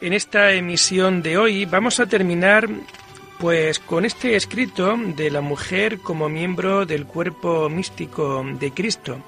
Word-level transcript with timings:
En 0.00 0.12
esta 0.12 0.52
emisión 0.52 1.22
de 1.22 1.38
hoy 1.38 1.64
vamos 1.64 2.00
a 2.00 2.06
terminar 2.06 2.68
pues 3.38 3.78
con 3.78 4.04
este 4.04 4.36
escrito 4.36 4.94
de 4.96 5.30
la 5.30 5.40
mujer 5.40 6.00
como 6.00 6.28
miembro 6.28 6.84
del 6.84 7.06
cuerpo 7.06 7.70
místico 7.70 8.44
de 8.60 8.72
Cristo. 8.72 9.18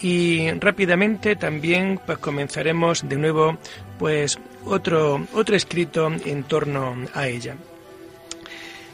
Y 0.00 0.50
rápidamente 0.52 1.36
también 1.36 2.00
pues 2.06 2.16
comenzaremos 2.16 3.06
de 3.06 3.16
nuevo 3.16 3.58
pues 3.98 4.38
otro 4.64 5.26
otro 5.34 5.54
escrito 5.54 6.10
en 6.24 6.44
torno 6.44 6.96
a 7.12 7.28
ella. 7.28 7.56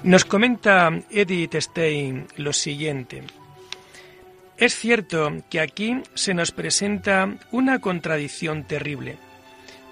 Nos 0.03 0.25
comenta 0.25 0.91
Edith 1.09 1.55
Stein 1.55 2.27
lo 2.37 2.53
siguiente: 2.53 3.23
Es 4.57 4.75
cierto 4.75 5.33
que 5.49 5.61
aquí 5.61 6.03
se 6.15 6.35
nos 6.35 6.51
presenta 6.51 7.33
una 7.53 7.79
contradicción 7.79 8.65
terrible. 8.65 9.19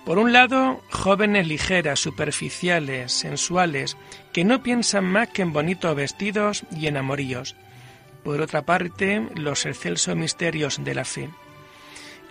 Por 0.04 0.18
un 0.18 0.34
lado, 0.34 0.82
jóvenes 0.90 1.46
ligeras, 1.46 1.98
superficiales, 1.98 3.10
sensuales, 3.10 3.96
que 4.32 4.44
no 4.44 4.62
piensan 4.62 5.04
más 5.04 5.28
que 5.28 5.40
en 5.40 5.54
bonitos 5.54 5.96
vestidos 5.96 6.64
y 6.70 6.88
en 6.88 6.98
amoríos. 6.98 7.56
Por 8.22 8.42
otra 8.42 8.62
parte, 8.62 9.26
los 9.34 9.64
excelsos 9.64 10.14
misterios 10.14 10.84
de 10.84 10.94
la 10.94 11.06
fe. 11.06 11.30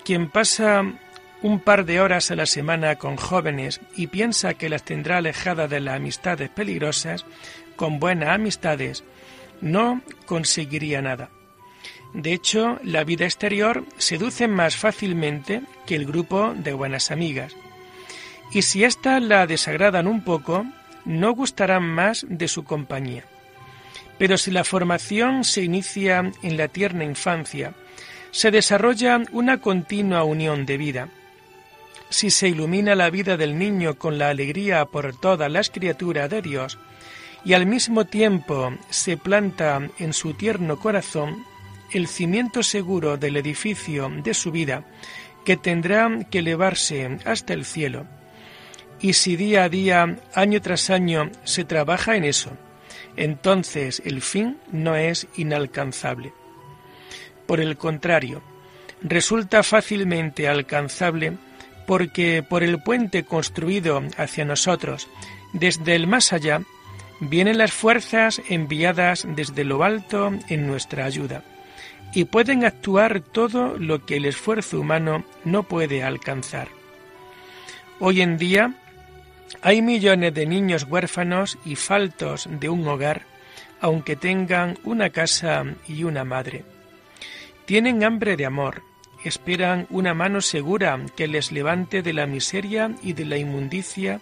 Quien 0.05 0.29
pasa 0.29 0.83
un 1.41 1.59
par 1.59 1.85
de 1.85 1.99
horas 1.99 2.29
a 2.29 2.35
la 2.35 2.45
semana 2.45 2.97
con 2.97 3.17
jóvenes 3.17 3.81
y 3.95 4.07
piensa 4.07 4.53
que 4.53 4.69
las 4.69 4.83
tendrá 4.83 5.17
alejadas 5.17 5.69
de 5.69 5.79
las 5.79 5.95
amistades 5.95 6.49
peligrosas, 6.49 7.25
con 7.75 7.99
buenas 7.99 8.29
amistades, 8.29 9.03
no 9.61 10.01
conseguiría 10.25 11.01
nada. 11.01 11.31
De 12.13 12.33
hecho, 12.33 12.79
la 12.83 13.03
vida 13.03 13.25
exterior 13.25 13.83
seduce 13.97 14.47
más 14.47 14.77
fácilmente 14.77 15.63
que 15.87 15.95
el 15.95 16.05
grupo 16.05 16.53
de 16.55 16.73
buenas 16.73 17.09
amigas. 17.09 17.55
Y 18.53 18.61
si 18.61 18.83
éstas 18.83 19.21
la 19.21 19.47
desagradan 19.47 20.05
un 20.05 20.21
poco, 20.21 20.65
no 21.05 21.33
gustarán 21.33 21.83
más 21.83 22.25
de 22.29 22.47
su 22.47 22.63
compañía. 22.63 23.25
Pero 24.19 24.37
si 24.37 24.51
la 24.51 24.63
formación 24.63 25.43
se 25.43 25.63
inicia 25.63 26.31
en 26.43 26.57
la 26.57 26.67
tierna 26.67 27.03
infancia, 27.03 27.73
se 28.29 28.51
desarrolla 28.51 29.21
una 29.31 29.59
continua 29.59 30.23
unión 30.23 30.67
de 30.67 30.77
vida. 30.77 31.09
Si 32.09 32.29
se 32.29 32.47
ilumina 32.47 32.93
la 32.93 33.09
vida 33.09 33.37
del 33.37 33.57
niño 33.57 33.97
con 33.97 34.19
la 34.19 34.29
alegría 34.29 34.85
por 34.85 35.15
todas 35.19 35.51
las 35.51 35.71
criaturas 35.71 36.29
de 36.29 36.43
Dios, 36.43 36.77
y 37.43 37.53
al 37.53 37.65
mismo 37.65 38.05
tiempo 38.05 38.71
se 38.89 39.17
planta 39.17 39.89
en 39.97 40.13
su 40.13 40.33
tierno 40.35 40.79
corazón 40.79 41.43
el 41.91 42.07
cimiento 42.07 42.63
seguro 42.63 43.17
del 43.17 43.35
edificio 43.35 44.09
de 44.09 44.33
su 44.33 44.51
vida, 44.51 44.85
que 45.43 45.57
tendrá 45.57 46.09
que 46.29 46.39
elevarse 46.39 47.17
hasta 47.25 47.53
el 47.53 47.65
cielo. 47.65 48.07
Y 49.03 49.13
si 49.13 49.35
día 49.35 49.65
a 49.65 49.69
día, 49.69 50.15
año 50.33 50.61
tras 50.61 50.89
año, 50.89 51.29
se 51.43 51.65
trabaja 51.65 52.15
en 52.15 52.23
eso, 52.23 52.51
entonces 53.17 54.01
el 54.05 54.21
fin 54.21 54.57
no 54.71 54.95
es 54.95 55.27
inalcanzable. 55.35 56.31
Por 57.45 57.59
el 57.59 57.75
contrario, 57.75 58.41
resulta 59.01 59.61
fácilmente 59.61 60.47
alcanzable 60.47 61.33
porque 61.85 62.45
por 62.49 62.63
el 62.63 62.81
puente 62.81 63.25
construido 63.25 64.01
hacia 64.15 64.45
nosotros, 64.45 65.09
desde 65.51 65.95
el 65.95 66.07
más 66.07 66.31
allá, 66.31 66.61
vienen 67.19 67.57
las 67.57 67.73
fuerzas 67.73 68.41
enviadas 68.47 69.27
desde 69.27 69.65
lo 69.65 69.83
alto 69.83 70.31
en 70.47 70.65
nuestra 70.65 71.03
ayuda 71.03 71.43
y 72.13 72.23
pueden 72.23 72.63
actuar 72.63 73.19
todo 73.19 73.77
lo 73.77 74.05
que 74.05 74.15
el 74.15 74.23
esfuerzo 74.23 74.79
humano 74.79 75.25
no 75.43 75.63
puede 75.63 76.03
alcanzar. 76.03 76.69
Hoy 77.99 78.21
en 78.21 78.37
día 78.37 78.79
hay 79.63 79.81
millones 79.81 80.33
de 80.33 80.45
niños 80.45 80.85
huérfanos 80.89 81.57
y 81.63 81.77
faltos 81.77 82.49
de 82.51 82.67
un 82.67 82.85
hogar, 82.85 83.21
aunque 83.79 84.17
tengan 84.17 84.77
una 84.83 85.09
casa 85.09 85.63
y 85.87 86.03
una 86.03 86.25
madre. 86.25 86.65
Tienen 87.65 88.03
hambre 88.03 88.35
de 88.35 88.45
amor, 88.45 88.83
esperan 89.23 89.87
una 89.89 90.13
mano 90.13 90.41
segura 90.41 90.99
que 91.15 91.29
les 91.29 91.53
levante 91.53 92.01
de 92.01 92.11
la 92.11 92.27
miseria 92.27 92.93
y 93.01 93.13
de 93.13 93.23
la 93.23 93.37
inmundicia 93.37 94.19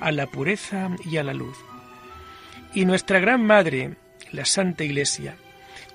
a 0.00 0.10
la 0.10 0.26
pureza 0.26 0.88
y 1.04 1.18
a 1.18 1.22
la 1.22 1.34
luz. 1.34 1.58
Y 2.72 2.86
nuestra 2.86 3.18
gran 3.18 3.44
Madre, 3.44 3.96
la 4.32 4.46
Santa 4.46 4.84
Iglesia, 4.84 5.36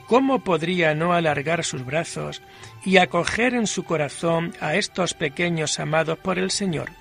¿cómo 0.06 0.44
podría 0.44 0.94
no 0.94 1.14
alargar 1.14 1.64
sus 1.64 1.84
brazos 1.84 2.44
y 2.86 2.98
acoger 2.98 3.56
en 3.56 3.66
su 3.66 3.86
corazón 3.86 4.54
a 4.60 4.76
estos 4.76 5.16
pequeños 5.16 5.80
amados 5.80 6.20
por 6.20 6.38
el 6.38 6.52
Señor? 6.52 6.92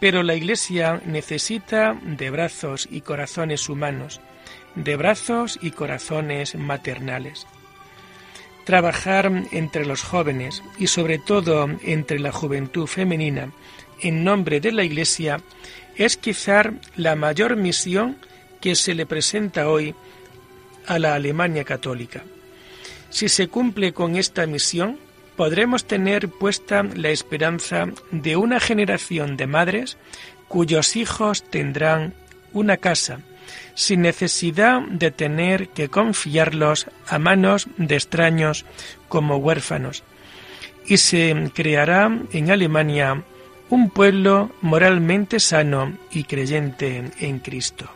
Pero 0.00 0.22
la 0.22 0.34
Iglesia 0.34 1.00
necesita 1.06 1.98
de 2.02 2.30
brazos 2.30 2.88
y 2.90 3.00
corazones 3.00 3.68
humanos, 3.68 4.20
de 4.74 4.96
brazos 4.96 5.58
y 5.62 5.70
corazones 5.70 6.54
maternales. 6.56 7.46
Trabajar 8.64 9.30
entre 9.52 9.84
los 9.84 10.02
jóvenes 10.02 10.62
y 10.78 10.86
sobre 10.86 11.18
todo 11.18 11.68
entre 11.82 12.18
la 12.18 12.32
juventud 12.32 12.86
femenina 12.86 13.50
en 14.00 14.24
nombre 14.24 14.60
de 14.60 14.72
la 14.72 14.84
Iglesia 14.84 15.40
es 15.96 16.16
quizá 16.16 16.72
la 16.96 17.14
mayor 17.14 17.56
misión 17.56 18.16
que 18.60 18.74
se 18.74 18.94
le 18.94 19.06
presenta 19.06 19.68
hoy 19.68 19.94
a 20.86 20.98
la 20.98 21.14
Alemania 21.14 21.64
católica. 21.64 22.24
Si 23.10 23.28
se 23.28 23.48
cumple 23.48 23.92
con 23.92 24.16
esta 24.16 24.46
misión, 24.46 24.98
podremos 25.36 25.84
tener 25.84 26.28
puesta 26.28 26.82
la 26.82 27.10
esperanza 27.10 27.88
de 28.10 28.36
una 28.36 28.60
generación 28.60 29.36
de 29.36 29.46
madres 29.46 29.96
cuyos 30.48 30.96
hijos 30.96 31.42
tendrán 31.42 32.14
una 32.52 32.76
casa, 32.76 33.20
sin 33.74 34.02
necesidad 34.02 34.82
de 34.82 35.10
tener 35.10 35.68
que 35.68 35.88
confiarlos 35.88 36.86
a 37.08 37.18
manos 37.18 37.66
de 37.76 37.96
extraños 37.96 38.64
como 39.08 39.36
huérfanos. 39.36 40.04
Y 40.86 40.98
se 40.98 41.50
creará 41.54 42.10
en 42.32 42.50
Alemania 42.50 43.24
un 43.70 43.90
pueblo 43.90 44.52
moralmente 44.60 45.40
sano 45.40 45.96
y 46.10 46.24
creyente 46.24 47.10
en 47.18 47.38
Cristo. 47.40 47.90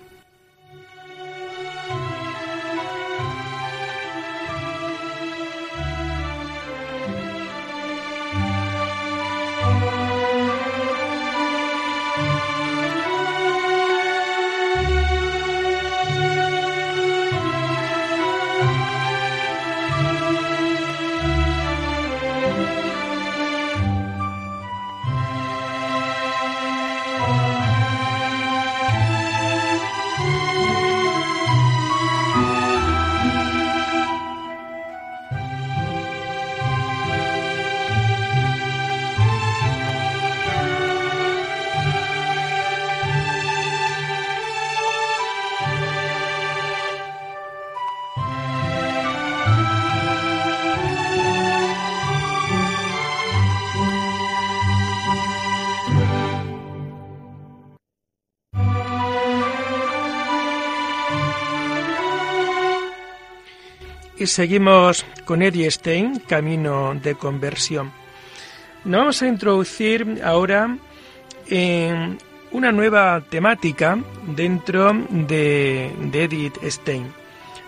Y 64.19 64.27
seguimos 64.27 65.07
con 65.25 65.43
Eddie 65.43 65.71
Stein, 65.71 66.19
Camino 66.19 66.95
de 66.95 67.15
Conversión. 67.15 67.93
Nos 68.85 68.99
vamos 68.99 69.23
a 69.23 69.29
introducir 69.29 70.21
ahora 70.25 70.77
en 71.47 72.19
una 72.51 72.73
nueva 72.73 73.23
temática 73.31 73.97
dentro 74.27 74.93
de, 75.09 75.93
de 76.11 76.25
Edith 76.25 76.57
Stein. 76.65 77.13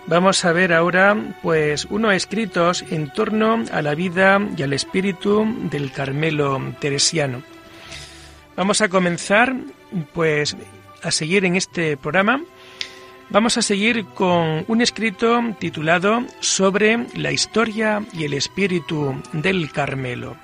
Vamos 0.07 0.43
a 0.43 0.51
ver 0.51 0.73
ahora 0.73 1.15
pues 1.41 1.85
unos 1.85 2.13
escritos 2.15 2.83
en 2.89 3.13
torno 3.13 3.63
a 3.71 3.81
la 3.81 3.95
vida 3.95 4.41
y 4.57 4.63
al 4.63 4.73
espíritu 4.73 5.45
del 5.69 5.91
Carmelo 5.93 6.59
teresiano. 6.79 7.43
Vamos 8.57 8.81
a 8.81 8.89
comenzar 8.89 9.55
pues 10.13 10.57
a 11.01 11.11
seguir 11.11 11.45
en 11.45 11.55
este 11.55 11.95
programa. 11.95 12.41
Vamos 13.31 13.57
a 13.57 13.61
seguir 13.61 14.07
con 14.07 14.65
un 14.67 14.81
escrito 14.81 15.39
titulado 15.57 16.25
Sobre 16.41 17.07
la 17.15 17.31
historia 17.31 18.03
y 18.11 18.25
el 18.25 18.33
espíritu 18.33 19.15
del 19.31 19.71
Carmelo. 19.71 20.35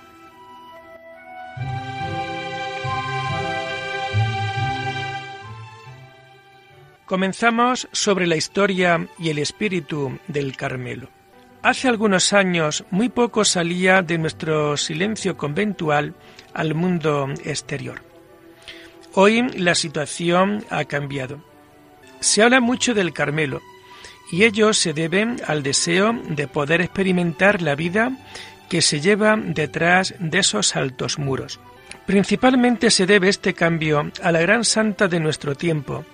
Comenzamos 7.06 7.90
sobre 7.92 8.26
la 8.26 8.38
historia 8.38 9.06
y 9.20 9.32
el 9.32 9.40
espíritu 9.40 10.18
del 10.30 10.56
Carmelo. 10.56 11.10
Hace 11.64 11.90
algunos 11.90 12.32
años 12.32 12.86
muy 12.90 13.10
poco 13.10 13.44
salía 13.44 14.02
de 14.02 14.18
nuestro 14.18 14.78
silencio 14.78 15.36
conventual 15.36 16.16
al 16.54 16.74
mundo 16.74 17.28
exterior. 17.44 18.02
Hoy 19.14 19.42
la 19.58 19.76
situación 19.76 20.64
ha 20.70 20.86
cambiado. 20.86 21.57
Se 22.20 22.42
habla 22.42 22.60
mucho 22.60 22.94
del 22.94 23.14
Carmelo 23.14 23.62
y 24.32 24.44
ello 24.44 24.74
se 24.74 24.94
debe 24.94 25.36
al 25.46 25.64
deseo 25.64 26.14
de 26.30 26.48
poder 26.48 26.82
experimentar 26.82 27.62
la 27.62 27.76
vida 27.76 28.12
que 28.70 28.82
se 28.82 29.00
lleva 29.00 29.38
detrás 29.38 30.16
de 30.20 30.40
esos 30.40 30.76
altos 30.76 31.18
muros. 31.20 31.60
Principalmente 32.06 32.92
se 32.92 33.06
debe 33.06 33.30
este 33.30 33.54
cambio 33.54 34.12
a 34.22 34.32
la 34.32 34.42
gran 34.42 34.64
santa 34.64 35.08
de 35.08 35.20
nuestro 35.20 35.56
tiempo, 35.56 36.06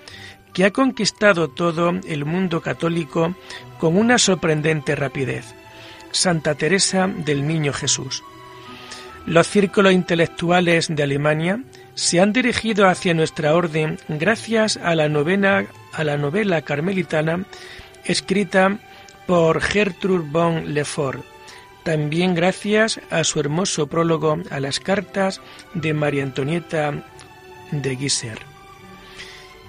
que 0.54 0.66
ha 0.66 0.72
conquistado 0.72 1.50
todo 1.50 1.92
el 2.08 2.26
mundo 2.26 2.62
católico 2.62 3.36
con 3.80 3.98
una 3.98 4.18
sorprendente 4.20 4.96
rapidez, 4.96 5.56
Santa 6.12 6.56
Teresa 6.56 7.08
del 7.08 7.48
Niño 7.48 7.74
Jesús. 7.74 8.24
Los 9.26 9.48
círculos 9.48 9.94
intelectuales 9.94 10.94
de 10.94 11.04
Alemania 11.04 11.64
se 11.96 12.20
han 12.20 12.34
dirigido 12.34 12.88
hacia 12.88 13.14
nuestra 13.14 13.54
orden 13.56 14.00
gracias 14.08 14.78
a 14.78 14.96
la 14.96 15.10
novena 15.10 15.66
a 15.94 16.04
la 16.04 16.18
novela 16.18 16.62
carmelitana 16.62 17.46
escrita 18.04 18.80
por 19.28 19.62
Gertrude 19.62 20.28
von 20.30 20.74
Lefort, 20.74 21.24
también 21.84 22.36
gracias 22.36 23.00
a 23.10 23.24
su 23.24 23.40
hermoso 23.40 23.88
prólogo 23.88 24.38
a 24.50 24.60
las 24.60 24.80
cartas 24.80 25.42
de 25.74 25.94
María 25.94 26.24
Antonieta 26.24 27.06
de 27.72 27.96
Guiser. 27.96 28.40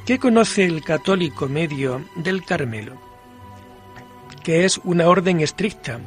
¿Qué 0.06 0.18
conoce 0.18 0.64
el 0.64 0.82
católico 0.82 1.48
medio 1.48 2.04
del 2.16 2.44
Carmelo? 2.44 3.00
Que 4.42 4.64
es 4.64 4.78
una 4.84 5.08
orden 5.08 5.40
estricta, 5.40 6.00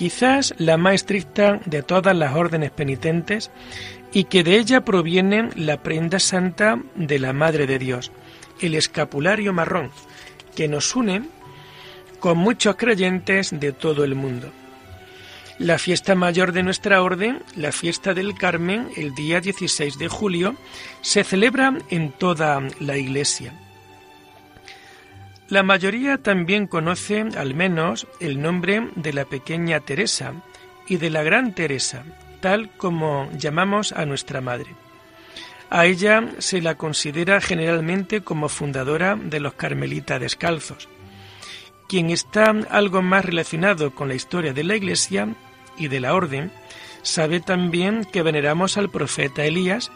quizás 0.00 0.54
la 0.56 0.78
más 0.78 0.94
estricta 0.94 1.60
de 1.66 1.82
todas 1.82 2.16
las 2.16 2.34
órdenes 2.34 2.70
penitentes, 2.70 3.50
y 4.14 4.24
que 4.24 4.42
de 4.42 4.56
ella 4.56 4.82
proviene 4.82 5.50
la 5.56 5.82
prenda 5.82 6.18
santa 6.18 6.80
de 6.94 7.18
la 7.18 7.34
Madre 7.34 7.66
de 7.66 7.78
Dios, 7.78 8.10
el 8.62 8.76
escapulario 8.76 9.52
marrón, 9.52 9.90
que 10.56 10.68
nos 10.68 10.96
une 10.96 11.24
con 12.18 12.38
muchos 12.38 12.76
creyentes 12.76 13.50
de 13.52 13.72
todo 13.72 14.02
el 14.02 14.14
mundo. 14.14 14.50
La 15.58 15.76
fiesta 15.76 16.14
mayor 16.14 16.52
de 16.52 16.62
nuestra 16.62 17.02
orden, 17.02 17.42
la 17.54 17.70
fiesta 17.70 18.14
del 18.14 18.34
Carmen, 18.34 18.88
el 18.96 19.14
día 19.14 19.42
16 19.42 19.98
de 19.98 20.08
julio, 20.08 20.56
se 21.02 21.24
celebra 21.24 21.76
en 21.90 22.10
toda 22.12 22.58
la 22.78 22.96
Iglesia. 22.96 23.52
La 25.50 25.64
mayoría 25.64 26.16
también 26.18 26.68
conoce 26.68 27.26
al 27.36 27.56
menos 27.56 28.06
el 28.20 28.40
nombre 28.40 28.88
de 28.94 29.12
la 29.12 29.24
pequeña 29.24 29.80
Teresa 29.80 30.32
y 30.86 30.96
de 30.98 31.10
la 31.10 31.24
gran 31.24 31.56
Teresa, 31.56 32.04
tal 32.40 32.70
como 32.76 33.28
llamamos 33.36 33.90
a 33.90 34.06
nuestra 34.06 34.40
madre. 34.40 34.76
A 35.68 35.86
ella 35.86 36.24
se 36.38 36.62
la 36.62 36.76
considera 36.76 37.40
generalmente 37.40 38.20
como 38.20 38.48
fundadora 38.48 39.16
de 39.16 39.40
los 39.40 39.54
carmelitas 39.54 40.20
descalzos. 40.20 40.88
Quien 41.88 42.10
está 42.10 42.54
algo 42.70 43.02
más 43.02 43.24
relacionado 43.24 43.92
con 43.92 44.06
la 44.06 44.14
historia 44.14 44.52
de 44.52 44.62
la 44.62 44.76
Iglesia 44.76 45.34
y 45.76 45.88
de 45.88 45.98
la 45.98 46.14
orden, 46.14 46.52
sabe 47.02 47.40
también 47.40 48.04
que 48.04 48.22
veneramos 48.22 48.76
al 48.76 48.88
profeta 48.88 49.44
Elías 49.44 49.90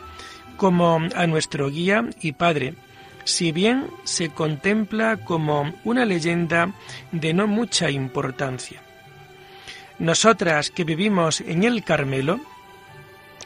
como 0.56 1.00
a 1.14 1.26
nuestro 1.28 1.70
guía 1.70 2.10
y 2.20 2.32
padre, 2.32 2.74
si 3.24 3.52
bien 3.52 3.88
se 4.04 4.30
contempla 4.30 5.16
como 5.16 5.74
una 5.84 6.04
leyenda 6.04 6.72
de 7.12 7.34
no 7.34 7.46
mucha 7.46 7.90
importancia. 7.90 8.82
Nosotras 9.98 10.70
que 10.70 10.84
vivimos 10.84 11.40
en 11.40 11.64
el 11.64 11.84
Carmelo 11.84 12.40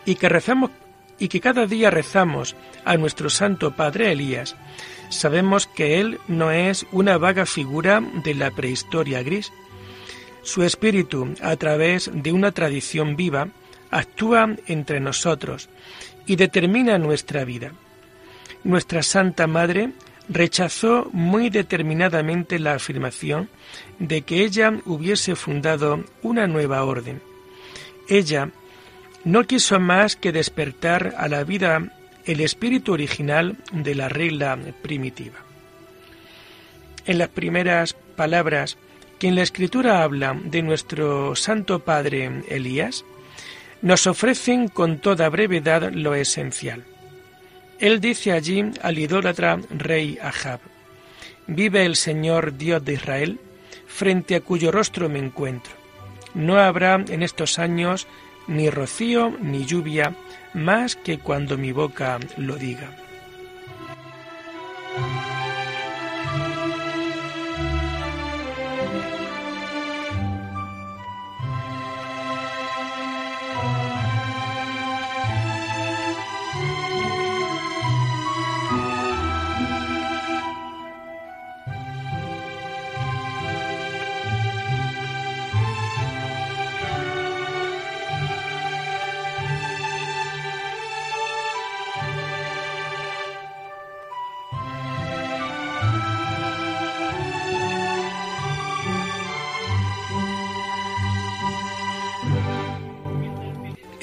y 0.04 0.14
que 0.16 0.28
rezamos 0.28 0.70
y 1.18 1.28
que 1.28 1.40
cada 1.40 1.66
día 1.66 1.90
rezamos 1.90 2.54
a 2.84 2.96
nuestro 2.96 3.28
santo 3.28 3.74
padre 3.74 4.12
Elías, 4.12 4.56
sabemos 5.08 5.66
que 5.66 6.00
él 6.00 6.20
no 6.28 6.52
es 6.52 6.86
una 6.92 7.18
vaga 7.18 7.44
figura 7.44 8.00
de 8.22 8.34
la 8.34 8.52
prehistoria 8.52 9.22
gris, 9.22 9.52
su 10.42 10.62
espíritu, 10.62 11.34
a 11.42 11.56
través 11.56 12.10
de 12.14 12.32
una 12.32 12.52
tradición 12.52 13.16
viva, 13.16 13.48
actúa 13.90 14.56
entre 14.66 15.00
nosotros 15.00 15.68
y 16.26 16.36
determina 16.36 16.98
nuestra 16.98 17.44
vida. 17.44 17.72
Nuestra 18.64 19.02
Santa 19.02 19.46
Madre 19.46 19.90
rechazó 20.28 21.08
muy 21.12 21.48
determinadamente 21.50 22.58
la 22.58 22.74
afirmación 22.74 23.48
de 23.98 24.22
que 24.22 24.44
ella 24.44 24.72
hubiese 24.84 25.36
fundado 25.36 26.04
una 26.22 26.46
nueva 26.46 26.84
orden. 26.84 27.22
Ella 28.08 28.50
no 29.24 29.44
quiso 29.44 29.80
más 29.80 30.16
que 30.16 30.32
despertar 30.32 31.14
a 31.16 31.28
la 31.28 31.44
vida 31.44 31.92
el 32.24 32.40
espíritu 32.40 32.92
original 32.92 33.56
de 33.72 33.94
la 33.94 34.08
regla 34.08 34.58
primitiva. 34.82 35.38
En 37.06 37.18
las 37.18 37.28
primeras 37.28 37.94
palabras 38.16 38.76
quien 39.18 39.34
la 39.34 39.42
Escritura 39.42 40.02
habla 40.02 40.38
de 40.44 40.62
nuestro 40.62 41.34
Santo 41.34 41.80
Padre 41.80 42.42
Elías, 42.48 43.04
nos 43.82 44.06
ofrecen 44.06 44.68
con 44.68 44.98
toda 44.98 45.28
brevedad 45.28 45.92
lo 45.92 46.14
esencial. 46.14 46.84
Él 47.80 48.00
dice 48.00 48.32
allí 48.32 48.72
al 48.82 48.98
idólatra 48.98 49.60
rey 49.70 50.18
Ahab, 50.20 50.60
Vive 51.46 51.86
el 51.86 51.96
Señor 51.96 52.58
Dios 52.58 52.84
de 52.84 52.94
Israel, 52.94 53.40
frente 53.86 54.34
a 54.34 54.40
cuyo 54.40 54.70
rostro 54.70 55.08
me 55.08 55.18
encuentro. 55.18 55.72
No 56.34 56.58
habrá 56.58 56.96
en 57.08 57.22
estos 57.22 57.58
años 57.58 58.06
ni 58.46 58.68
rocío 58.68 59.36
ni 59.40 59.64
lluvia, 59.64 60.14
más 60.52 60.96
que 60.96 61.18
cuando 61.18 61.56
mi 61.56 61.72
boca 61.72 62.18
lo 62.36 62.56
diga. 62.56 62.96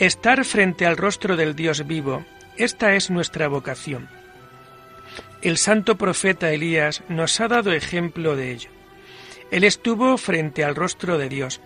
Estar 0.06 0.46
frente 0.46 0.86
al 0.86 0.98
rostro 0.98 1.36
del 1.36 1.56
Dios 1.56 1.88
vivo, 1.88 2.24
esta 2.58 2.94
es 2.94 3.10
nuestra 3.10 3.48
vocación. 3.48 4.08
El 5.42 5.58
santo 5.58 5.98
profeta 5.98 6.52
Elías 6.52 7.02
nos 7.10 7.42
ha 7.42 7.48
dado 7.48 7.72
ejemplo 7.72 8.36
de 8.36 8.52
ello. 8.52 8.70
Él 9.50 9.64
estuvo 9.64 10.16
frente 10.20 10.64
al 10.64 10.76
rostro 10.76 11.18
de 11.18 11.28
Dios, 11.28 11.60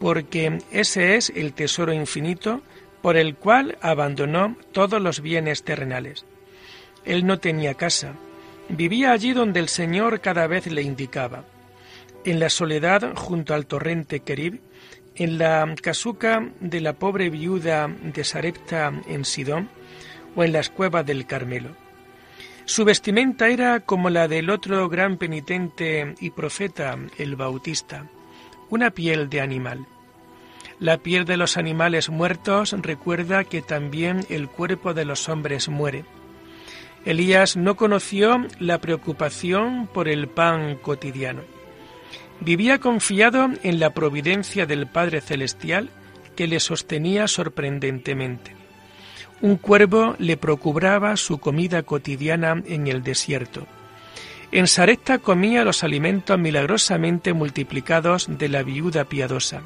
porque 0.00 0.60
ese 0.70 1.16
es 1.16 1.28
el 1.28 1.52
tesoro 1.52 1.92
infinito 1.92 2.62
por 3.02 3.18
el 3.18 3.34
cual 3.34 3.76
abandonó 3.82 4.56
todos 4.72 5.02
los 5.02 5.20
bienes 5.20 5.62
terrenales. 5.62 6.24
Él 7.04 7.26
no 7.26 7.38
tenía 7.38 7.74
casa, 7.74 8.14
vivía 8.70 9.12
allí 9.12 9.34
donde 9.34 9.60
el 9.60 9.68
Señor 9.68 10.22
cada 10.22 10.46
vez 10.46 10.68
le 10.68 10.80
indicaba. 10.80 11.44
En 12.24 12.40
la 12.40 12.48
soledad 12.48 13.12
junto 13.14 13.52
al 13.52 13.66
torrente 13.66 14.20
Kerib, 14.20 14.62
en 15.16 15.38
la 15.38 15.74
casuca 15.80 16.48
de 16.60 16.80
la 16.80 16.94
pobre 16.94 17.30
viuda 17.30 17.88
de 17.88 18.24
Sarepta 18.24 18.92
en 19.08 19.24
Sidón 19.24 19.68
o 20.34 20.44
en 20.44 20.52
las 20.52 20.70
cuevas 20.70 21.06
del 21.06 21.26
Carmelo. 21.26 21.76
Su 22.64 22.84
vestimenta 22.84 23.48
era 23.48 23.80
como 23.80 24.10
la 24.10 24.26
del 24.26 24.50
otro 24.50 24.88
gran 24.88 25.18
penitente 25.18 26.14
y 26.20 26.30
profeta, 26.30 26.98
el 27.18 27.36
Bautista, 27.36 28.06
una 28.70 28.90
piel 28.90 29.28
de 29.28 29.40
animal. 29.40 29.86
La 30.80 30.98
piel 30.98 31.24
de 31.24 31.36
los 31.36 31.56
animales 31.56 32.08
muertos 32.08 32.74
recuerda 32.80 33.44
que 33.44 33.62
también 33.62 34.26
el 34.28 34.48
cuerpo 34.48 34.94
de 34.94 35.04
los 35.04 35.28
hombres 35.28 35.68
muere. 35.68 36.04
Elías 37.04 37.56
no 37.56 37.76
conoció 37.76 38.46
la 38.58 38.80
preocupación 38.80 39.86
por 39.86 40.08
el 40.08 40.26
pan 40.26 40.76
cotidiano. 40.76 41.42
Vivía 42.40 42.78
confiado 42.78 43.48
en 43.62 43.80
la 43.80 43.90
providencia 43.90 44.66
del 44.66 44.86
Padre 44.86 45.20
Celestial 45.20 45.90
que 46.36 46.46
le 46.46 46.60
sostenía 46.60 47.28
sorprendentemente. 47.28 48.54
Un 49.40 49.56
cuervo 49.56 50.16
le 50.18 50.36
procuraba 50.36 51.16
su 51.16 51.38
comida 51.38 51.82
cotidiana 51.82 52.62
en 52.66 52.86
el 52.86 53.02
desierto. 53.02 53.66
En 54.52 54.68
Sarepta 54.68 55.18
comía 55.18 55.64
los 55.64 55.82
alimentos 55.82 56.38
milagrosamente 56.38 57.32
multiplicados 57.32 58.26
de 58.28 58.48
la 58.48 58.62
viuda 58.62 59.04
piadosa. 59.04 59.62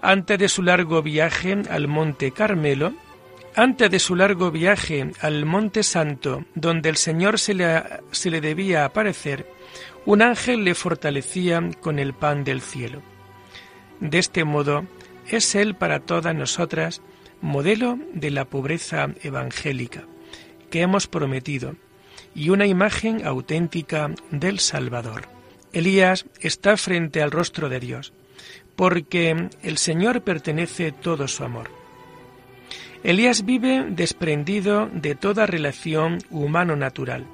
Antes 0.00 0.38
de 0.38 0.48
su 0.48 0.62
largo 0.62 1.02
viaje 1.02 1.62
al 1.70 1.86
monte 1.86 2.32
Carmelo, 2.32 2.92
antes 3.54 3.90
de 3.90 3.98
su 3.98 4.16
largo 4.16 4.50
viaje 4.50 5.10
al 5.20 5.44
monte 5.44 5.82
Santo, 5.82 6.44
donde 6.54 6.88
el 6.88 6.96
Señor 6.96 7.38
se 7.38 7.54
le, 7.54 7.82
se 8.10 8.30
le 8.30 8.40
debía 8.40 8.84
aparecer, 8.84 9.46
un 10.04 10.22
ángel 10.22 10.64
le 10.64 10.74
fortalecía 10.74 11.62
con 11.80 11.98
el 11.98 12.12
pan 12.14 12.44
del 12.44 12.60
cielo. 12.60 13.02
De 14.00 14.18
este 14.18 14.44
modo, 14.44 14.84
es 15.28 15.54
Él 15.54 15.74
para 15.74 16.00
todas 16.00 16.34
nosotras 16.34 17.02
modelo 17.40 17.98
de 18.12 18.30
la 18.30 18.44
pobreza 18.44 19.10
evangélica 19.22 20.04
que 20.70 20.80
hemos 20.80 21.06
prometido 21.06 21.76
y 22.34 22.48
una 22.48 22.66
imagen 22.66 23.26
auténtica 23.26 24.10
del 24.30 24.58
Salvador. 24.58 25.28
Elías 25.72 26.26
está 26.40 26.76
frente 26.76 27.22
al 27.22 27.30
rostro 27.30 27.68
de 27.68 27.80
Dios 27.80 28.12
porque 28.76 29.48
el 29.62 29.78
Señor 29.78 30.22
pertenece 30.22 30.92
todo 30.92 31.28
su 31.28 31.44
amor. 31.44 31.70
Elías 33.04 33.44
vive 33.44 33.84
desprendido 33.88 34.88
de 34.92 35.14
toda 35.14 35.46
relación 35.46 36.18
humano-natural. 36.30 37.26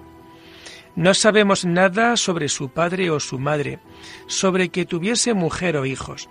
No 0.98 1.14
sabemos 1.14 1.64
nada 1.64 2.16
sobre 2.16 2.48
su 2.48 2.70
padre 2.70 3.08
o 3.12 3.20
su 3.20 3.38
madre, 3.38 3.78
sobre 4.26 4.70
que 4.70 4.84
tuviese 4.84 5.32
mujer 5.32 5.76
o 5.76 5.86
hijos. 5.86 6.28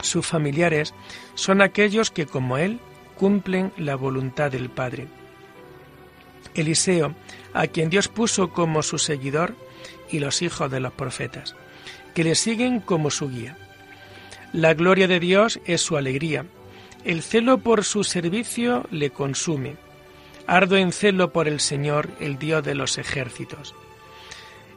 Sus 0.00 0.26
familiares 0.26 0.94
son 1.34 1.60
aquellos 1.60 2.10
que, 2.10 2.24
como 2.24 2.56
él, 2.56 2.80
cumplen 3.18 3.74
la 3.76 3.94
voluntad 3.94 4.50
del 4.50 4.70
Padre. 4.70 5.08
Eliseo, 6.54 7.14
a 7.52 7.66
quien 7.66 7.90
Dios 7.90 8.08
puso 8.08 8.52
como 8.54 8.82
su 8.82 8.96
seguidor, 8.96 9.54
y 10.08 10.20
los 10.20 10.40
hijos 10.40 10.70
de 10.70 10.80
los 10.80 10.94
profetas, 10.94 11.54
que 12.14 12.24
le 12.24 12.36
siguen 12.36 12.80
como 12.80 13.10
su 13.10 13.28
guía. 13.28 13.58
La 14.54 14.72
gloria 14.72 15.08
de 15.08 15.20
Dios 15.20 15.60
es 15.66 15.82
su 15.82 15.98
alegría. 15.98 16.46
El 17.04 17.20
celo 17.20 17.58
por 17.58 17.84
su 17.84 18.02
servicio 18.02 18.86
le 18.90 19.10
consume. 19.10 19.76
Ardo 20.48 20.78
en 20.78 20.92
celo 20.92 21.30
por 21.30 21.46
el 21.46 21.60
Señor, 21.60 22.08
el 22.20 22.38
Dios 22.38 22.64
de 22.64 22.74
los 22.74 22.96
ejércitos. 22.96 23.74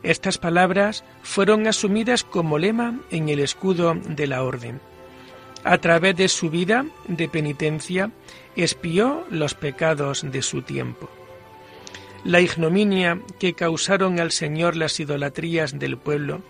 Estas 0.04 0.38
palabras 0.38 1.06
fueron 1.24 1.66
asumidas 1.66 2.26
como 2.26 2.60
lema 2.60 3.00
en 3.10 3.30
el 3.30 3.40
escudo 3.40 3.96
de 3.96 4.28
la 4.28 4.44
orden. 4.44 4.82
A 5.64 5.78
través 5.78 6.18
de 6.18 6.28
su 6.28 6.50
vida 6.50 6.86
de 7.08 7.30
penitencia, 7.30 8.12
espió 8.58 9.26
los 9.30 9.54
pecados 9.54 10.30
de 10.30 10.42
su 10.42 10.62
tiempo. 10.62 11.10
La 12.26 12.42
ignominia 12.42 13.22
que 13.40 13.54
causaron 13.54 14.20
al 14.20 14.34
Señor 14.34 14.76
las 14.76 15.00
idolatrías 15.00 15.80
del 15.80 15.98
pueblo 15.98 16.42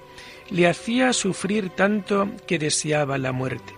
le 0.49 0.67
hacía 0.67 1.13
sufrir 1.13 1.69
tanto 1.69 2.27
que 2.47 2.57
deseaba 2.57 3.19
la 3.19 3.33
muerte. 3.33 3.75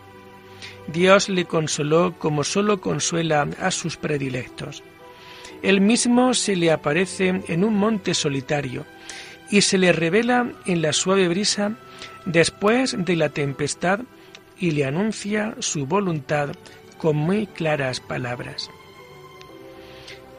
Dios 0.88 1.28
le 1.28 1.44
consoló 1.44 2.18
como 2.18 2.46
sólo 2.46 2.80
consuela 2.80 3.46
a 3.60 3.72
sus 3.72 3.98
predilectos. 3.98 4.84
Él 5.64 5.80
mismo 5.80 6.34
se 6.34 6.58
le 6.58 6.72
aparece 6.72 7.42
en 7.48 7.64
un 7.64 7.76
monte 7.76 8.14
solitario 8.14 8.86
y 9.50 9.62
se 9.62 9.78
le 9.78 9.94
revela 9.94 10.52
en 10.66 10.82
la 10.82 10.92
suave 10.92 11.28
brisa 11.30 11.78
después 12.26 12.96
de 12.98 13.16
la 13.16 13.30
tempestad 13.30 14.02
y 14.60 14.72
le 14.72 14.86
anuncia 14.86 15.56
su 15.60 15.86
voluntad 15.86 16.50
con 16.98 17.16
muy 17.16 17.48
claras 17.48 18.02
palabras. 18.02 18.70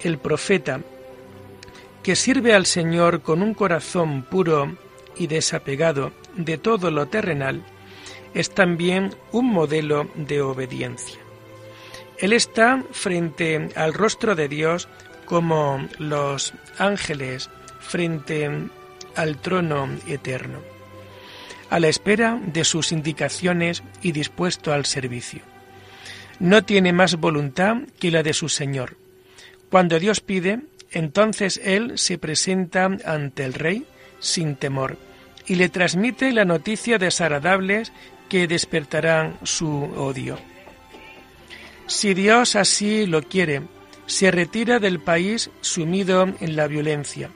El 0.02 0.18
profeta, 0.18 0.80
que 2.02 2.16
sirve 2.16 2.52
al 2.52 2.66
Señor 2.66 3.22
con 3.22 3.42
un 3.42 3.54
corazón 3.54 4.24
puro 4.24 4.76
y 5.16 5.26
desapegado 5.26 6.12
de 6.36 6.58
todo 6.58 6.90
lo 6.90 7.06
terrenal, 7.06 7.64
es 8.34 8.50
también 8.50 9.14
un 9.32 9.50
modelo 9.50 10.10
de 10.16 10.42
obediencia. 10.42 11.18
Él 12.18 12.32
está 12.32 12.82
frente 12.92 13.70
al 13.74 13.94
rostro 13.94 14.34
de 14.34 14.48
Dios 14.48 14.88
como 15.24 15.86
los 15.98 16.54
ángeles 16.78 17.50
frente 17.80 18.50
al 19.16 19.36
trono 19.38 19.88
eterno, 20.06 20.60
a 21.70 21.80
la 21.80 21.88
espera 21.88 22.40
de 22.44 22.64
sus 22.64 22.92
indicaciones 22.92 23.82
y 24.02 24.12
dispuesto 24.12 24.72
al 24.72 24.86
servicio. 24.86 25.42
No 26.40 26.64
tiene 26.64 26.92
más 26.92 27.16
voluntad 27.16 27.76
que 27.98 28.10
la 28.10 28.22
de 28.22 28.32
su 28.32 28.48
Señor. 28.48 28.96
Cuando 29.70 29.98
Dios 29.98 30.20
pide, 30.20 30.60
entonces 30.90 31.60
Él 31.62 31.98
se 31.98 32.18
presenta 32.18 32.90
ante 33.04 33.44
el 33.44 33.54
Rey 33.54 33.86
sin 34.18 34.56
temor 34.56 34.98
y 35.46 35.56
le 35.56 35.68
transmite 35.68 36.32
la 36.32 36.44
noticia 36.44 36.98
desagradable 36.98 37.84
que 38.28 38.46
despertarán 38.46 39.38
su 39.42 39.68
odio. 39.68 40.38
Si 41.86 42.14
Dios 42.14 42.56
así 42.56 43.06
lo 43.06 43.22
quiere, 43.22 43.62
se 44.06 44.30
retira 44.30 44.78
del 44.78 45.00
país 45.00 45.50
sumido 45.60 46.28
en 46.40 46.56
la 46.56 46.66
violencia, 46.66 47.30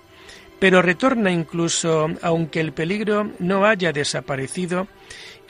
pero 0.58 0.82
retorna 0.82 1.30
incluso 1.30 2.08
aunque 2.22 2.60
el 2.60 2.72
peligro 2.72 3.30
no 3.38 3.66
haya 3.66 3.92
desaparecido, 3.92 4.88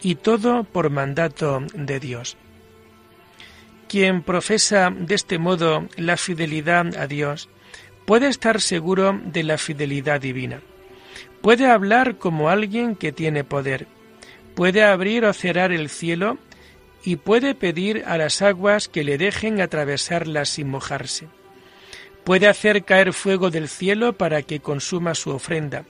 y 0.01 0.17
todo 0.17 0.65
por 0.65 0.91
mandato 0.91 1.63
de 1.75 2.01
Dios. 2.01 2.37
Quien 3.89 4.23
profesa 4.23 4.91
de 4.91 5.15
este 5.15 5.39
modo 5.39 5.89
la 5.97 6.17
fidelidad 6.17 6.97
a 6.97 7.07
Dios 7.07 7.49
puede 8.07 8.29
estar 8.29 8.61
seguro 8.61 9.19
de 9.25 9.43
la 9.43 9.59
fidelidad 9.59 10.21
divina. 10.21 10.61
Puede 11.41 11.71
hablar 11.71 12.19
como 12.19 12.49
alguien 12.49 12.97
que 12.97 13.13
tiene 13.13 13.45
poder. 13.45 13.87
Puede 14.55 14.83
abrir 14.83 15.25
o 15.25 15.33
cerrar 15.33 15.73
el 15.73 15.89
cielo 15.89 16.39
y 17.05 17.17
puede 17.17 17.55
pedir 17.55 18.05
a 18.07 18.19
las 18.19 18.43
aguas 18.43 18.89
que 18.89 19.05
le 19.05 19.19
dejen 19.19 19.61
atravesarlas 19.61 20.49
sin 20.49 20.69
mojarse. 20.69 21.29
Puede 22.25 22.47
hacer 22.47 22.85
caer 22.85 23.13
fuego 23.13 23.51
del 23.51 23.69
cielo 23.69 24.15
para 24.15 24.43
que 24.43 24.61
consuma 24.61 25.15
su 25.15 25.31
ofrenda, 25.31 25.85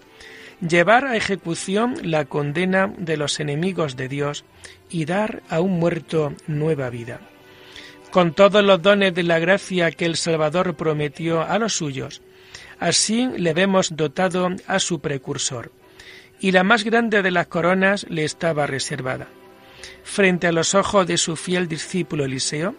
llevar 0.60 1.04
a 1.04 1.16
ejecución 1.16 1.96
la 2.02 2.24
condena 2.26 2.92
de 2.96 3.16
los 3.16 3.40
enemigos 3.40 3.96
de 3.96 4.08
Dios 4.08 4.44
y 4.90 5.04
dar 5.04 5.42
a 5.48 5.60
un 5.60 5.78
muerto 5.78 6.34
nueva 6.46 6.90
vida. 6.90 7.20
Con 8.10 8.32
todos 8.32 8.64
los 8.64 8.80
dones 8.80 9.14
de 9.14 9.22
la 9.22 9.38
gracia 9.38 9.90
que 9.90 10.06
el 10.06 10.16
Salvador 10.16 10.76
prometió 10.76 11.42
a 11.42 11.58
los 11.58 11.74
suyos, 11.74 12.22
Así 12.78 13.28
le 13.36 13.54
vemos 13.54 13.96
dotado 13.96 14.48
a 14.66 14.78
su 14.78 15.00
precursor, 15.00 15.72
y 16.40 16.52
la 16.52 16.62
más 16.62 16.84
grande 16.84 17.22
de 17.22 17.30
las 17.30 17.48
coronas 17.48 18.06
le 18.08 18.24
estaba 18.24 18.66
reservada. 18.66 19.28
Frente 20.02 20.46
a 20.46 20.52
los 20.52 20.74
ojos 20.74 21.06
de 21.06 21.18
su 21.18 21.36
fiel 21.36 21.68
discípulo 21.68 22.24
Eliseo, 22.24 22.74